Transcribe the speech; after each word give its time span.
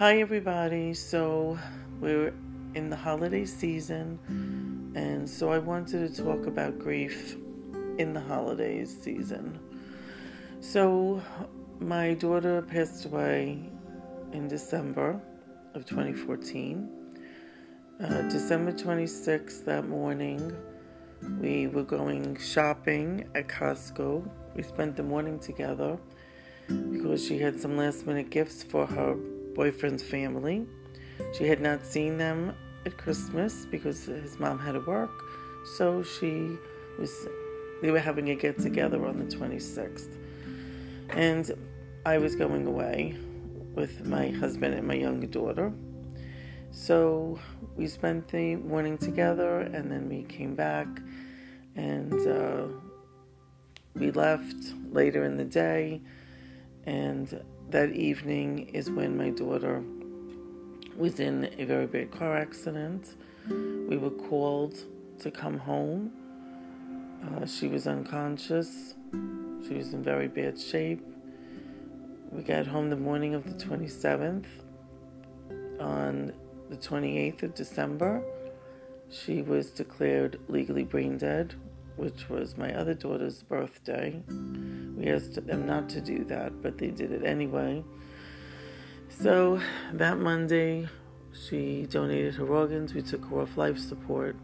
Hi, 0.00 0.20
everybody. 0.20 0.94
So, 0.94 1.58
we're 2.00 2.32
in 2.74 2.88
the 2.88 2.96
holiday 2.96 3.44
season, 3.44 4.18
and 4.96 5.28
so 5.28 5.50
I 5.50 5.58
wanted 5.58 6.14
to 6.14 6.22
talk 6.24 6.46
about 6.46 6.78
grief 6.78 7.36
in 7.98 8.14
the 8.14 8.20
holidays 8.20 8.98
season. 8.98 9.60
So, 10.60 11.22
my 11.80 12.14
daughter 12.14 12.62
passed 12.62 13.04
away 13.04 13.58
in 14.32 14.48
December 14.48 15.20
of 15.74 15.84
2014. 15.84 16.88
Uh, 18.02 18.22
December 18.22 18.72
26th, 18.72 19.66
that 19.66 19.86
morning, 19.86 20.56
we 21.42 21.66
were 21.66 21.84
going 21.84 22.38
shopping 22.38 23.28
at 23.34 23.48
Costco. 23.48 24.26
We 24.54 24.62
spent 24.62 24.96
the 24.96 25.02
morning 25.02 25.38
together 25.38 25.98
because 26.90 27.22
she 27.22 27.38
had 27.38 27.60
some 27.60 27.76
last 27.76 28.06
minute 28.06 28.30
gifts 28.30 28.62
for 28.62 28.86
her 28.86 29.18
boyfriend's 29.60 30.02
family. 30.02 30.66
She 31.36 31.44
had 31.44 31.60
not 31.60 31.84
seen 31.84 32.16
them 32.16 32.54
at 32.86 32.96
Christmas 32.96 33.66
because 33.66 34.06
his 34.06 34.38
mom 34.38 34.58
had 34.58 34.72
to 34.72 34.80
work, 34.80 35.10
so 35.76 36.02
she 36.02 36.56
was 36.98 37.28
they 37.82 37.90
were 37.90 38.04
having 38.10 38.30
a 38.30 38.34
get 38.34 38.58
together 38.58 39.04
on 39.06 39.18
the 39.18 39.26
26th. 39.36 40.16
And 41.10 41.44
I 42.06 42.16
was 42.16 42.34
going 42.36 42.66
away 42.66 43.18
with 43.74 44.06
my 44.06 44.30
husband 44.30 44.72
and 44.72 44.86
my 44.86 44.94
younger 44.94 45.26
daughter. 45.26 45.70
So 46.70 47.38
we 47.76 47.86
spent 47.86 48.28
the 48.28 48.56
morning 48.56 48.96
together 48.96 49.60
and 49.60 49.92
then 49.92 50.08
we 50.08 50.22
came 50.22 50.54
back 50.54 50.88
and 51.76 52.14
uh, 52.26 52.64
we 53.94 54.10
left 54.10 54.60
later 54.90 55.22
in 55.24 55.36
the 55.36 55.44
day. 55.44 56.00
And 56.86 57.42
that 57.70 57.92
evening 57.92 58.68
is 58.72 58.90
when 58.90 59.16
my 59.16 59.30
daughter 59.30 59.82
was 60.96 61.20
in 61.20 61.48
a 61.56 61.64
very 61.64 61.86
bad 61.86 62.10
car 62.10 62.36
accident. 62.36 63.14
We 63.48 63.96
were 63.96 64.10
called 64.10 64.76
to 65.20 65.30
come 65.30 65.58
home. 65.58 66.10
Uh, 67.24 67.46
she 67.46 67.68
was 67.68 67.86
unconscious. 67.86 68.94
She 69.66 69.74
was 69.74 69.92
in 69.92 70.02
very 70.02 70.26
bad 70.26 70.60
shape. 70.60 71.00
We 72.32 72.42
got 72.42 72.66
home 72.66 72.90
the 72.90 72.96
morning 72.96 73.34
of 73.34 73.44
the 73.44 73.64
27th. 73.64 74.46
On 75.78 76.32
the 76.70 76.76
28th 76.76 77.42
of 77.44 77.54
December, 77.54 78.22
she 79.10 79.42
was 79.42 79.70
declared 79.70 80.40
legally 80.48 80.84
brain 80.84 81.18
dead, 81.18 81.54
which 82.00 82.30
was 82.30 82.56
my 82.56 82.72
other 82.74 82.94
daughter's 82.94 83.42
birthday. 83.42 84.22
We 84.96 85.06
asked 85.08 85.34
them 85.46 85.66
not 85.66 85.90
to 85.90 86.00
do 86.00 86.24
that, 86.24 86.62
but 86.62 86.78
they 86.78 86.88
did 86.88 87.12
it 87.12 87.24
anyway. 87.24 87.84
So 89.10 89.60
that 89.92 90.18
Monday, 90.18 90.88
she 91.32 91.86
donated 91.90 92.36
her 92.36 92.46
organs. 92.46 92.94
We 92.94 93.02
took 93.02 93.22
her 93.26 93.40
off 93.40 93.58
life 93.58 93.78
support. 93.78 94.34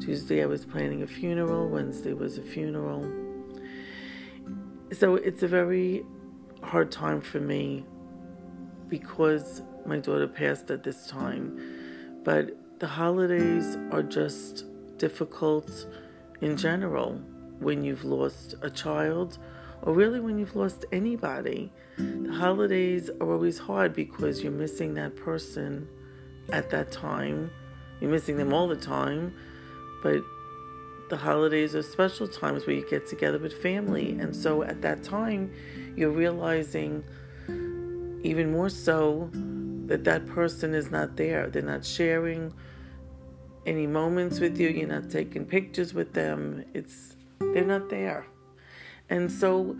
Tuesday, 0.00 0.44
I 0.44 0.46
was 0.46 0.64
planning 0.64 1.02
a 1.02 1.08
funeral. 1.08 1.68
Wednesday 1.68 2.12
was 2.12 2.38
a 2.38 2.42
funeral. 2.42 3.02
So 4.92 5.16
it's 5.16 5.42
a 5.42 5.48
very 5.48 6.04
hard 6.62 6.92
time 6.92 7.20
for 7.20 7.40
me 7.40 7.84
because 8.88 9.60
my 9.86 9.98
daughter 9.98 10.28
passed 10.28 10.70
at 10.70 10.84
this 10.84 11.08
time. 11.08 12.20
But 12.22 12.56
the 12.78 12.86
holidays 12.86 13.76
are 13.90 14.04
just 14.04 14.66
difficult 14.98 15.86
in 16.40 16.56
general 16.56 17.20
when 17.58 17.84
you've 17.84 18.04
lost 18.04 18.54
a 18.62 18.70
child 18.70 19.38
or 19.82 19.94
really 19.94 20.20
when 20.20 20.38
you've 20.38 20.56
lost 20.56 20.84
anybody. 20.92 21.72
The 21.96 22.32
holidays 22.32 23.10
are 23.20 23.32
always 23.32 23.58
hard 23.58 23.94
because 23.94 24.42
you're 24.42 24.52
missing 24.52 24.94
that 24.94 25.16
person 25.16 25.88
at 26.50 26.70
that 26.70 26.92
time. 26.92 27.50
You're 28.00 28.10
missing 28.10 28.36
them 28.36 28.52
all 28.52 28.68
the 28.68 28.76
time, 28.76 29.34
but 30.02 30.22
the 31.08 31.16
holidays 31.16 31.74
are 31.74 31.82
special 31.82 32.26
times 32.26 32.66
where 32.66 32.76
you 32.76 32.88
get 32.88 33.06
together 33.06 33.38
with 33.38 33.54
family. 33.62 34.18
And 34.18 34.34
so 34.34 34.62
at 34.62 34.82
that 34.82 35.02
time, 35.02 35.52
you're 35.96 36.10
realizing 36.10 37.04
even 38.22 38.52
more 38.52 38.68
so 38.68 39.30
that 39.86 40.04
that 40.04 40.26
person 40.26 40.74
is 40.74 40.90
not 40.90 41.16
there. 41.16 41.48
They're 41.48 41.62
not 41.62 41.84
sharing 41.84 42.52
any 43.66 43.86
moments 43.86 44.40
with 44.40 44.58
you. 44.58 44.68
You're 44.68 44.88
not 44.88 45.10
taking 45.10 45.44
pictures 45.44 45.92
with 45.92 46.12
them. 46.12 46.64
It's 46.72 47.16
they're 47.38 47.64
not 47.64 47.90
there. 47.90 48.26
And 49.10 49.30
so 49.30 49.76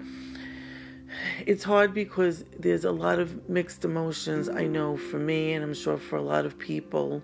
it's 1.46 1.64
hard 1.64 1.94
because 1.94 2.44
there's 2.58 2.84
a 2.84 2.92
lot 2.92 3.18
of 3.18 3.48
mixed 3.48 3.84
emotions 3.84 4.48
I 4.48 4.66
know 4.66 4.96
for 4.96 5.18
me 5.18 5.54
and 5.54 5.64
I'm 5.64 5.74
sure 5.74 5.96
for 5.96 6.16
a 6.16 6.22
lot 6.22 6.44
of 6.44 6.58
people 6.58 7.22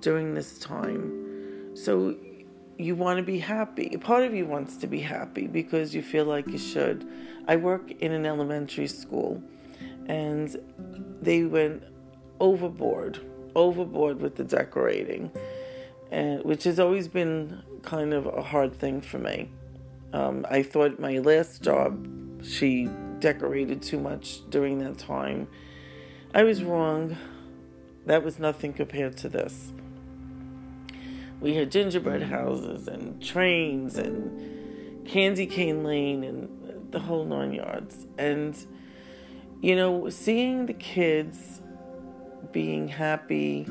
during 0.00 0.34
this 0.34 0.58
time. 0.58 1.76
So 1.76 2.16
you 2.78 2.94
want 2.94 3.18
to 3.18 3.22
be 3.22 3.38
happy. 3.38 3.96
Part 3.98 4.24
of 4.24 4.34
you 4.34 4.46
wants 4.46 4.76
to 4.78 4.86
be 4.86 5.00
happy 5.00 5.46
because 5.46 5.94
you 5.94 6.02
feel 6.02 6.24
like 6.24 6.48
you 6.48 6.58
should. 6.58 7.06
I 7.46 7.56
work 7.56 7.90
in 7.90 8.12
an 8.12 8.26
elementary 8.26 8.86
school 8.86 9.42
and 10.06 10.56
they 11.20 11.44
went 11.44 11.82
overboard, 12.40 13.20
overboard 13.54 14.20
with 14.20 14.36
the 14.36 14.44
decorating, 14.44 15.30
and 16.10 16.44
which 16.44 16.64
has 16.64 16.80
always 16.80 17.08
been 17.08 17.62
kind 17.82 18.12
of 18.12 18.26
a 18.26 18.42
hard 18.42 18.74
thing 18.74 19.00
for 19.00 19.18
me. 19.18 19.50
Um, 20.12 20.44
I 20.50 20.62
thought 20.62 20.98
my 20.98 21.18
last 21.18 21.62
job, 21.62 22.06
she 22.42 22.88
decorated 23.20 23.82
too 23.82 23.98
much 23.98 24.48
during 24.50 24.78
that 24.80 24.98
time. 24.98 25.46
I 26.34 26.42
was 26.42 26.62
wrong. 26.62 27.16
That 28.06 28.24
was 28.24 28.38
nothing 28.38 28.72
compared 28.72 29.16
to 29.18 29.28
this. 29.28 29.72
We 31.40 31.54
had 31.54 31.70
gingerbread 31.70 32.22
houses 32.22 32.88
and 32.88 33.22
trains 33.22 33.96
and 33.96 35.06
candy 35.06 35.46
cane 35.46 35.84
lane 35.84 36.24
and 36.24 36.92
the 36.92 37.00
whole 37.00 37.24
nine 37.24 37.52
yards. 37.52 38.06
And, 38.18 38.56
you 39.60 39.76
know, 39.76 40.08
seeing 40.08 40.66
the 40.66 40.74
kids 40.74 41.60
being 42.52 42.88
happy, 42.88 43.66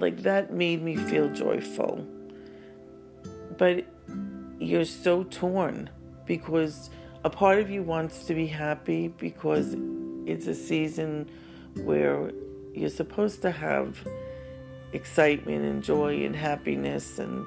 like 0.00 0.22
that 0.22 0.52
made 0.52 0.82
me 0.82 0.96
feel 0.96 1.28
joyful. 1.28 2.06
But 3.58 3.84
you're 4.58 4.84
so 4.84 5.24
torn 5.24 5.90
because 6.26 6.90
a 7.24 7.30
part 7.30 7.58
of 7.58 7.70
you 7.70 7.82
wants 7.82 8.24
to 8.26 8.34
be 8.34 8.46
happy 8.46 9.08
because 9.08 9.76
it's 10.26 10.46
a 10.46 10.54
season 10.54 11.30
where 11.82 12.30
you're 12.74 12.88
supposed 12.88 13.42
to 13.42 13.50
have 13.50 13.98
excitement 14.92 15.64
and 15.64 15.82
joy 15.82 16.24
and 16.24 16.34
happiness 16.34 17.18
and 17.18 17.44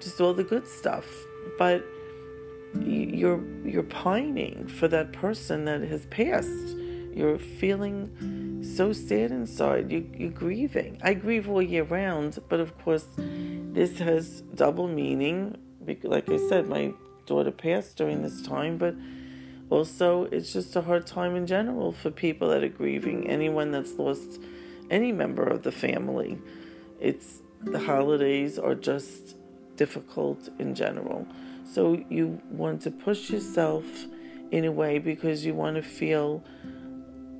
just 0.00 0.20
all 0.20 0.34
the 0.34 0.44
good 0.44 0.66
stuff 0.66 1.06
but 1.58 1.84
you're 2.84 3.42
you're 3.64 3.82
pining 3.82 4.66
for 4.66 4.86
that 4.86 5.12
person 5.12 5.64
that 5.64 5.80
has 5.80 6.06
passed 6.06 6.76
you're 7.12 7.38
feeling 7.38 8.62
so 8.62 8.92
sad 8.92 9.30
inside 9.30 9.90
you, 9.90 10.08
you're 10.16 10.30
grieving 10.30 10.98
i 11.02 11.14
grieve 11.14 11.48
all 11.48 11.62
year 11.62 11.84
round 11.84 12.38
but 12.48 12.60
of 12.60 12.76
course 12.78 13.06
this 13.16 13.98
has 13.98 14.42
double 14.54 14.88
meaning 14.88 15.56
like 16.04 16.28
i 16.28 16.36
said 16.48 16.68
my 16.68 16.92
daughter 17.26 17.50
passed 17.50 17.96
during 17.96 18.22
this 18.22 18.42
time 18.42 18.76
but 18.76 18.94
also 19.70 20.24
it's 20.24 20.52
just 20.52 20.74
a 20.76 20.82
hard 20.82 21.06
time 21.06 21.36
in 21.36 21.46
general 21.46 21.92
for 21.92 22.10
people 22.10 22.48
that 22.48 22.62
are 22.62 22.68
grieving 22.68 23.28
anyone 23.28 23.70
that's 23.70 23.94
lost 23.98 24.40
any 24.90 25.12
member 25.12 25.44
of 25.44 25.62
the 25.62 25.72
family. 25.72 26.38
It's 26.98 27.40
the 27.62 27.78
holidays 27.78 28.58
are 28.58 28.74
just 28.74 29.36
difficult 29.76 30.48
in 30.58 30.74
general. 30.74 31.26
So 31.72 32.04
you 32.08 32.40
want 32.50 32.82
to 32.82 32.90
push 32.90 33.30
yourself 33.30 33.84
in 34.50 34.64
a 34.64 34.72
way 34.72 34.98
because 34.98 35.46
you 35.46 35.54
want 35.54 35.76
to 35.76 35.82
feel 35.82 36.42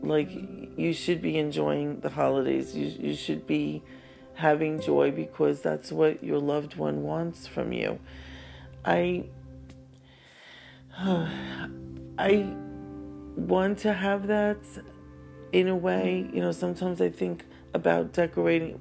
like 0.02 0.31
you 0.76 0.93
should 0.93 1.20
be 1.20 1.38
enjoying 1.38 2.00
the 2.00 2.11
holidays. 2.11 2.75
You 2.75 2.87
you 3.08 3.14
should 3.14 3.47
be 3.47 3.82
having 4.35 4.81
joy 4.81 5.11
because 5.11 5.61
that's 5.61 5.93
what 5.93 6.25
your 6.25 6.38
loved 6.38 6.76
one 6.76 7.02
wants 7.02 7.47
from 7.47 7.73
you. 7.73 7.99
I 8.85 9.25
I 12.19 12.55
want 13.37 13.79
to 13.79 13.93
have 13.93 14.26
that 14.26 14.58
in 15.52 15.69
a 15.69 15.76
way, 15.76 16.29
you 16.32 16.41
know, 16.41 16.52
sometimes 16.52 17.00
I 17.00 17.08
think 17.08 17.44
about 17.75 18.12
decorating. 18.12 18.79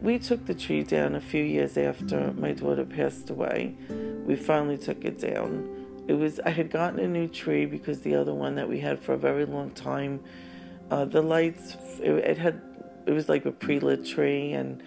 We 0.00 0.18
took 0.18 0.46
the 0.46 0.54
tree 0.54 0.82
down 0.82 1.14
a 1.14 1.20
few 1.20 1.44
years 1.44 1.76
after 1.76 2.32
my 2.32 2.52
daughter 2.52 2.84
passed 2.84 3.30
away. 3.30 3.76
We 4.26 4.34
finally 4.36 4.78
took 4.78 5.04
it 5.04 5.18
down. 5.18 5.68
It 6.08 6.14
was 6.14 6.40
I 6.40 6.50
had 6.50 6.70
gotten 6.70 6.98
a 6.98 7.08
new 7.08 7.28
tree 7.28 7.66
because 7.66 8.00
the 8.00 8.14
other 8.14 8.34
one 8.34 8.56
that 8.56 8.68
we 8.68 8.80
had 8.80 9.00
for 9.00 9.14
a 9.14 9.18
very 9.18 9.44
long 9.44 9.70
time, 9.70 10.20
uh, 10.90 11.04
the 11.04 11.22
lights 11.22 11.76
it, 12.00 12.12
it 12.12 12.38
had 12.38 12.60
it 13.06 13.12
was 13.12 13.28
like 13.28 13.46
a 13.46 13.52
pre-lit 13.52 14.04
tree 14.06 14.52
and 14.52 14.82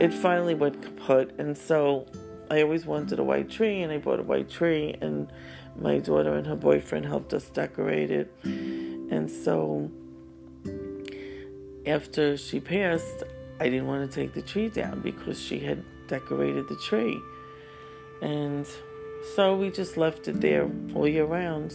it 0.00 0.12
finally 0.12 0.54
went 0.54 0.82
kaput 0.82 1.34
and 1.38 1.56
so 1.56 2.06
I 2.50 2.62
always 2.62 2.86
wanted 2.86 3.18
a 3.18 3.24
white 3.24 3.50
tree 3.50 3.82
and 3.82 3.92
I 3.92 3.98
bought 3.98 4.20
a 4.20 4.24
white 4.24 4.50
tree 4.50 4.94
and 5.00 5.32
my 5.76 5.98
daughter 5.98 6.34
and 6.34 6.46
her 6.46 6.56
boyfriend 6.56 7.06
helped 7.06 7.32
us 7.32 7.48
decorate 7.50 8.10
it 8.10 8.32
and 8.44 9.30
so 9.30 9.90
after 11.86 12.36
she 12.36 12.60
passed, 12.60 13.22
I 13.60 13.68
didn't 13.68 13.86
want 13.86 14.10
to 14.10 14.20
take 14.20 14.34
the 14.34 14.42
tree 14.42 14.68
down 14.68 15.00
because 15.00 15.40
she 15.40 15.60
had 15.60 15.84
decorated 16.08 16.68
the 16.68 16.76
tree. 16.76 17.20
And 18.20 18.66
so 19.34 19.56
we 19.56 19.70
just 19.70 19.96
left 19.96 20.28
it 20.28 20.40
there 20.40 20.70
all 20.94 21.08
year 21.08 21.24
round. 21.24 21.74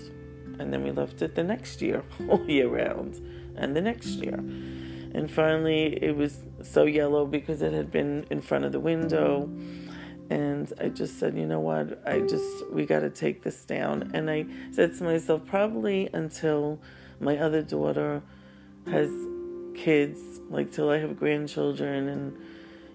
And 0.59 0.71
then 0.71 0.83
we 0.83 0.91
left 0.91 1.21
it 1.21 1.35
the 1.35 1.43
next 1.43 1.81
year, 1.81 2.03
all 2.29 2.45
year 2.45 2.67
round, 2.67 3.19
and 3.55 3.75
the 3.75 3.81
next 3.81 4.17
year. 4.17 4.37
And 5.13 5.29
finally, 5.29 5.97
it 6.01 6.15
was 6.15 6.39
so 6.63 6.85
yellow 6.85 7.25
because 7.25 7.61
it 7.61 7.73
had 7.73 7.91
been 7.91 8.25
in 8.29 8.41
front 8.41 8.65
of 8.65 8.71
the 8.71 8.79
window. 8.79 9.49
And 10.29 10.71
I 10.79 10.87
just 10.89 11.19
said, 11.19 11.37
you 11.37 11.45
know 11.45 11.59
what? 11.59 12.01
I 12.07 12.21
just, 12.21 12.71
we 12.71 12.85
got 12.85 13.01
to 13.01 13.09
take 13.09 13.43
this 13.43 13.65
down. 13.65 14.11
And 14.13 14.29
I 14.29 14.45
said 14.71 14.95
to 14.97 15.03
myself, 15.03 15.45
probably 15.45 16.09
until 16.13 16.79
my 17.19 17.37
other 17.37 17.61
daughter 17.61 18.21
has 18.87 19.09
kids, 19.75 20.39
like 20.49 20.71
till 20.71 20.89
I 20.89 20.99
have 20.99 21.17
grandchildren 21.17 22.07
and, 22.07 22.37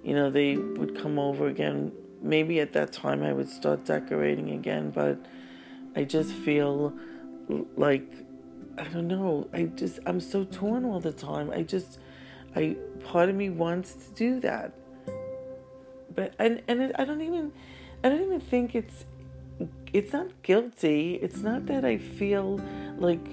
you 0.03 0.15
know, 0.15 0.31
they 0.31 0.57
would 0.57 0.99
come 0.99 1.19
over 1.19 1.47
again. 1.49 1.93
Maybe 2.23 2.61
at 2.61 2.73
that 2.73 2.93
time 2.93 3.23
I 3.23 3.33
would 3.33 3.49
start 3.49 3.85
decorating 3.85 4.51
again, 4.51 4.91
but 4.91 5.19
I 5.95 6.05
just 6.05 6.33
feel 6.33 6.93
like, 7.77 8.11
I 8.79 8.85
don't 8.85 9.09
know, 9.09 9.49
I 9.53 9.65
just, 9.65 10.01
I'm 10.07 10.21
so 10.21 10.45
torn 10.45 10.85
all 10.85 11.01
the 11.01 11.13
time. 11.13 11.51
I 11.51 11.63
just, 11.63 11.99
I, 12.55 12.77
part 13.05 13.29
of 13.29 13.35
me 13.35 13.51
wants 13.51 13.95
to 13.95 14.15
do 14.15 14.41
that. 14.41 14.73
But, 16.15 16.35
and, 16.39 16.63
and 16.69 16.81
it, 16.81 16.93
I 16.99 17.05
don't 17.05 17.21
even, 17.21 17.53
I 18.03 18.09
don't 18.09 18.23
even 18.23 18.41
think 18.41 18.75
it's, 18.75 19.05
it's 19.93 20.13
not 20.13 20.43
guilty. 20.43 21.15
It's 21.15 21.41
not 21.41 21.67
that 21.67 21.85
I 21.85 21.99
feel 21.99 22.61
like 22.99 23.25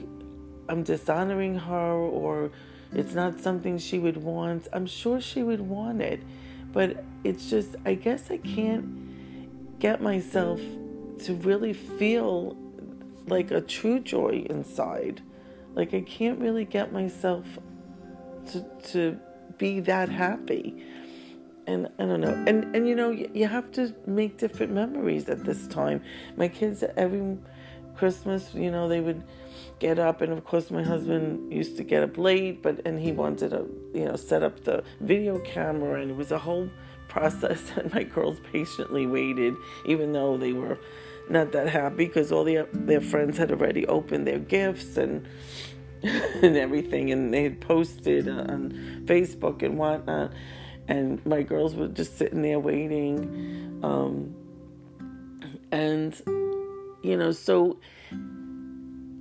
I'm 0.70 0.84
dishonoring 0.84 1.56
her 1.56 1.94
or 1.94 2.52
it's 2.94 3.14
not 3.14 3.40
something 3.40 3.78
she 3.78 4.00
would 4.00 4.18
want. 4.18 4.68
I'm 4.72 4.86
sure 4.86 5.20
she 5.20 5.44
would 5.44 5.62
want 5.62 6.02
it, 6.02 6.22
but 6.74 7.06
it's 7.24 7.50
just, 7.50 7.76
I 7.86 7.94
guess 7.94 8.30
I 8.30 8.38
can't 8.38 9.80
get 9.80 10.02
myself 10.02 10.60
to 11.20 11.36
really 11.36 11.74
feel 11.74 12.58
like 13.28 13.52
a 13.52 13.62
true 13.62 14.00
joy 14.00 14.46
inside. 14.50 15.22
Like 15.76 15.94
I 15.94 16.02
can't 16.02 16.40
really 16.40 16.66
get 16.66 16.92
myself 16.92 17.46
to 18.52 18.66
to 18.92 19.20
be 19.58 19.80
that 19.82 20.10
happy. 20.10 20.84
And 21.66 21.90
I 21.98 22.06
don't 22.06 22.22
know. 22.22 22.44
And 22.48 22.76
and 22.76 22.88
you 22.88 22.96
know, 22.96 23.12
you, 23.12 23.30
you 23.34 23.48
have 23.48 23.72
to 23.74 23.94
make 24.06 24.38
different 24.38 24.74
memories 24.74 25.30
at 25.30 25.46
this 25.46 25.68
time. 25.68 26.02
My 26.36 26.48
kids 26.48 26.84
every 26.98 27.38
Christmas, 27.98 28.54
you 28.54 28.72
know, 28.72 28.88
they 28.88 29.00
would 29.00 29.24
get 29.80 30.00
up 30.00 30.22
and 30.22 30.32
of 30.32 30.46
course 30.46 30.72
my 30.72 30.82
husband 30.82 31.52
used 31.52 31.76
to 31.76 31.84
get 31.84 32.04
up 32.04 32.18
late 32.18 32.62
but 32.62 32.80
and 32.86 33.00
he 33.00 33.12
wanted 33.12 33.50
to 33.50 33.66
you 33.94 34.06
know 34.06 34.16
set 34.16 34.42
up 34.42 34.64
the 34.64 34.82
video 35.02 35.40
camera 35.40 36.02
and 36.02 36.12
it 36.12 36.16
was 36.16 36.32
a 36.32 36.38
whole 36.38 36.70
process 37.10 37.72
and 37.76 37.94
my 37.94 38.04
girls 38.04 38.40
patiently 38.52 39.06
waited 39.06 39.54
even 39.86 40.14
though 40.14 40.38
they 40.38 40.54
were 40.54 40.78
not 41.30 41.52
that 41.52 41.68
happy 41.68 42.06
because 42.06 42.32
all 42.32 42.46
their 42.46 42.66
their 42.72 43.02
friends 43.02 43.38
had 43.38 43.52
already 43.52 43.86
opened 43.88 44.26
their 44.26 44.40
gifts 44.40 44.96
and 44.96 45.28
and 46.04 46.58
everything 46.58 47.12
and 47.12 47.34
they 47.34 47.44
had 47.44 47.60
posted 47.60 48.28
on 48.30 49.04
Facebook 49.06 49.64
and 49.64 49.78
whatnot 49.78 50.32
and 50.88 51.26
my 51.26 51.42
girls 51.42 51.76
were 51.76 51.88
just 51.88 52.18
sitting 52.18 52.42
there 52.42 52.60
waiting 52.60 53.80
um, 53.84 54.34
and 55.72 56.22
you 57.04 57.16
know 57.16 57.32
so 57.32 57.78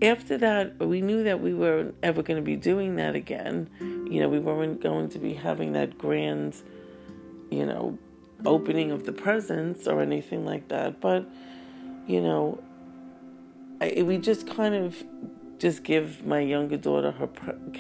after 0.03 0.37
that, 0.39 0.79
we 0.81 1.01
knew 1.01 1.23
that 1.23 1.41
we 1.41 1.55
weren't 1.55 1.95
ever 2.03 2.23
going 2.23 2.37
to 2.37 2.43
be 2.43 2.57
doing 2.57 2.97
that 2.97 3.15
again. 3.15 3.71
You 3.81 4.21
know, 4.21 4.29
we 4.29 4.41
weren't 4.41 4.81
going 4.81 5.09
to 5.11 5.19
be 5.19 5.33
having 5.33 5.73
that 5.73 5.97
grand, 5.97 6.57
you 7.51 7.65
know, 7.65 7.99
opening 8.45 8.91
of 8.91 9.05
the 9.05 9.13
presents 9.13 9.87
or 9.87 10.01
anything 10.01 10.45
like 10.45 10.69
that. 10.69 11.01
But, 11.01 11.25
you 12.09 12.21
know, 12.21 12.61
I, 13.81 14.03
we 14.03 14.19
just 14.19 14.47
kind 14.47 14.75
of 14.75 15.03
just 15.59 15.85
give 15.85 16.27
my 16.27 16.41
younger 16.41 16.77
daughter 16.77 17.13
her 17.13 17.29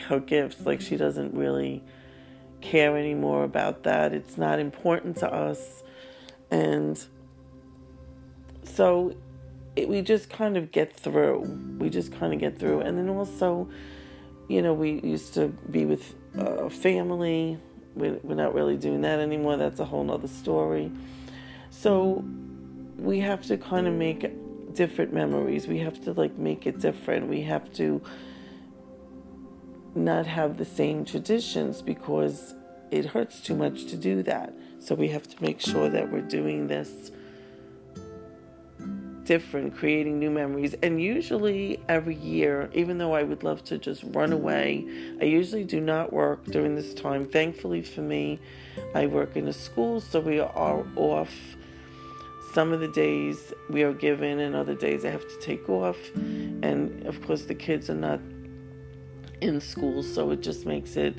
her 0.06 0.20
gifts. 0.20 0.64
Like 0.64 0.80
she 0.80 0.96
doesn't 0.96 1.34
really 1.34 1.82
care 2.60 2.96
anymore 2.96 3.42
about 3.42 3.82
that. 3.82 4.12
It's 4.12 4.38
not 4.38 4.60
important 4.60 5.16
to 5.18 5.32
us, 5.32 5.82
and 6.50 7.04
so 8.62 9.16
it, 9.76 9.88
we 9.88 10.02
just 10.02 10.28
kind 10.30 10.56
of 10.56 10.70
get 10.70 10.94
through. 10.94 11.40
We 11.78 11.90
just 11.90 12.12
kind 12.12 12.32
of 12.32 12.40
get 12.40 12.58
through. 12.58 12.80
And 12.80 12.98
then 12.98 13.08
also, 13.08 13.68
you 14.48 14.62
know, 14.62 14.74
we 14.74 15.00
used 15.00 15.34
to 15.34 15.48
be 15.48 15.84
with 15.84 16.14
uh, 16.38 16.68
family. 16.68 17.58
We're, 17.94 18.18
we're 18.22 18.34
not 18.34 18.54
really 18.54 18.76
doing 18.76 19.02
that 19.02 19.18
anymore. 19.18 19.56
That's 19.56 19.80
a 19.80 19.84
whole 19.84 20.04
nother 20.04 20.28
story. 20.28 20.90
So 21.70 22.24
we 22.98 23.20
have 23.20 23.42
to 23.46 23.56
kind 23.56 23.86
of 23.86 23.94
make 23.94 24.30
different 24.74 25.12
memories. 25.12 25.66
We 25.66 25.78
have 25.78 26.02
to 26.04 26.12
like 26.12 26.36
make 26.36 26.66
it 26.66 26.80
different. 26.80 27.28
We 27.28 27.42
have 27.42 27.72
to 27.74 28.02
not 29.94 30.26
have 30.26 30.56
the 30.56 30.64
same 30.64 31.04
traditions 31.04 31.82
because 31.82 32.54
it 32.90 33.06
hurts 33.06 33.40
too 33.40 33.54
much 33.54 33.86
to 33.86 33.96
do 33.96 34.22
that. 34.22 34.54
So 34.78 34.94
we 34.94 35.08
have 35.08 35.28
to 35.28 35.42
make 35.42 35.60
sure 35.60 35.88
that 35.88 36.10
we're 36.10 36.20
doing 36.20 36.66
this 36.66 37.10
different, 39.24 39.76
creating 39.76 40.18
new 40.18 40.30
memories. 40.30 40.74
And 40.82 41.00
usually 41.00 41.80
every 41.88 42.16
year, 42.16 42.70
even 42.72 42.98
though 42.98 43.14
I 43.14 43.22
would 43.22 43.42
love 43.42 43.64
to 43.64 43.78
just 43.78 44.02
run 44.08 44.32
away, 44.32 44.86
I 45.20 45.24
usually 45.24 45.64
do 45.64 45.80
not 45.80 46.12
work 46.12 46.44
during 46.46 46.74
this 46.74 46.94
time. 46.94 47.24
Thankfully 47.26 47.82
for 47.82 48.00
me, 48.00 48.38
I 48.94 49.06
work 49.06 49.36
in 49.36 49.48
a 49.48 49.52
school, 49.52 50.00
so 50.00 50.20
we 50.20 50.40
are 50.40 50.86
off. 50.96 51.32
Some 52.52 52.72
of 52.72 52.80
the 52.80 52.88
days 52.88 53.52
we 53.70 53.82
are 53.82 53.94
given, 53.94 54.38
and 54.40 54.54
other 54.54 54.74
days 54.74 55.04
I 55.04 55.10
have 55.10 55.26
to 55.26 55.40
take 55.40 55.68
off. 55.68 55.98
And 56.14 57.06
of 57.06 57.24
course, 57.26 57.42
the 57.42 57.54
kids 57.54 57.88
are 57.88 57.94
not 57.94 58.20
in 59.40 59.60
school, 59.60 60.02
so 60.02 60.30
it 60.30 60.40
just 60.40 60.66
makes 60.66 60.96
it 60.96 61.16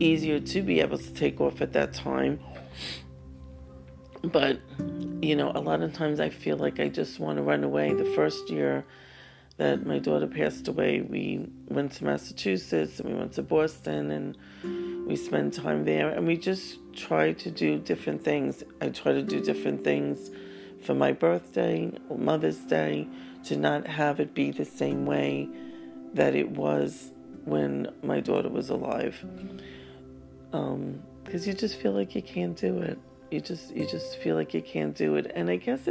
easier 0.00 0.40
to 0.40 0.62
be 0.62 0.80
able 0.80 0.98
to 0.98 1.14
take 1.14 1.40
off 1.40 1.60
at 1.60 1.72
that 1.72 1.92
time. 1.92 2.40
But 4.24 4.60
you 5.22 5.36
know, 5.36 5.52
a 5.54 5.60
lot 5.60 5.82
of 5.82 5.92
times 5.92 6.18
I 6.18 6.30
feel 6.30 6.56
like 6.56 6.80
I 6.80 6.88
just 6.88 7.20
want 7.20 7.38
to 7.38 7.42
run 7.42 7.62
away. 7.62 7.94
The 7.94 8.04
first 8.04 8.50
year 8.50 8.84
that 9.56 9.86
my 9.86 10.00
daughter 10.00 10.26
passed 10.26 10.66
away, 10.66 11.00
we 11.00 11.48
went 11.68 11.92
to 11.92 12.04
Massachusetts 12.04 12.98
and 12.98 13.08
we 13.08 13.14
went 13.14 13.32
to 13.34 13.42
Boston 13.42 14.10
and 14.10 15.06
we 15.06 15.14
spent 15.14 15.54
time 15.54 15.84
there 15.84 16.08
and 16.08 16.26
we 16.26 16.36
just 16.36 16.78
tried 16.92 17.38
to 17.40 17.50
do 17.50 17.78
different 17.78 18.24
things. 18.24 18.64
I 18.80 18.88
try 18.88 19.12
to 19.12 19.22
do 19.22 19.40
different 19.40 19.84
things 19.84 20.30
for 20.84 20.94
my 20.94 21.12
birthday, 21.12 21.92
Mother's 22.12 22.58
Day, 22.58 23.06
to 23.44 23.56
not 23.56 23.86
have 23.86 24.18
it 24.18 24.34
be 24.34 24.50
the 24.50 24.64
same 24.64 25.06
way 25.06 25.48
that 26.14 26.34
it 26.34 26.50
was 26.50 27.12
when 27.44 27.88
my 28.02 28.20
daughter 28.20 28.48
was 28.48 28.70
alive. 28.70 29.24
Because 30.50 30.66
um, 30.72 31.02
you 31.30 31.52
just 31.52 31.76
feel 31.76 31.92
like 31.92 32.14
you 32.14 32.22
can't 32.22 32.56
do 32.56 32.78
it 32.78 32.98
you 33.32 33.40
just 33.40 33.74
you 33.74 33.86
just 33.86 34.16
feel 34.18 34.36
like 34.36 34.52
you 34.54 34.62
can't 34.62 34.94
do 34.94 35.16
it. 35.16 35.30
And 35.34 35.48
i 35.50 35.56
guess 35.56 35.80